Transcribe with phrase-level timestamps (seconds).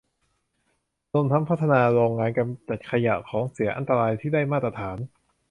[1.13, 4.97] รวมทั้งพัฒนาโรงงานกำจัดขยะ ของเสียอันตรายที่ได้มาตรฐาน